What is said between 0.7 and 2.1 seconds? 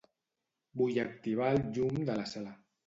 Vull activar el llum